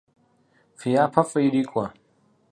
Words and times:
Фи 0.77 0.89
япэ 1.03 1.21
фӏы 1.29 1.39
кърикӏуэ. 1.43 1.85